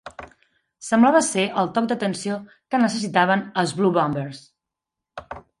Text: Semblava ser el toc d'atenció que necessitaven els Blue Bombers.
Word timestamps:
Semblava 0.85 1.21
ser 1.27 1.43
el 1.63 1.69
toc 1.75 1.91
d'atenció 1.93 2.39
que 2.53 2.81
necessitaven 2.87 3.47
els 3.65 3.77
Blue 3.81 3.97
Bombers. 3.99 4.45